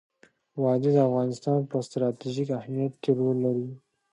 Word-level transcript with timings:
وادي 0.61 0.89
د 0.93 0.97
افغانستان 1.09 1.59
په 1.69 1.75
ستراتیژیک 1.87 2.49
اهمیت 2.59 2.93
کې 3.03 3.11
رول 3.19 3.37
لري. 3.45 3.67